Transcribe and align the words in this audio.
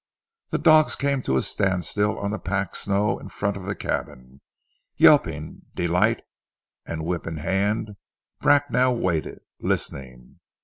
The 0.49 0.57
dogs 0.57 0.95
came 0.95 1.21
to 1.21 1.37
a 1.37 1.43
standstill 1.43 2.17
on 2.17 2.31
the 2.31 2.39
packed 2.39 2.75
snow 2.75 3.19
in 3.19 3.29
front 3.29 3.55
of 3.55 3.65
the 3.67 3.75
cabin, 3.75 4.41
yelping 4.97 5.61
delight, 5.75 6.23
and 6.87 7.05
whip 7.05 7.27
in 7.27 7.37
hand 7.37 7.97
Bracknell 8.41 8.97
waited, 8.97 9.41
listening. 9.59 10.39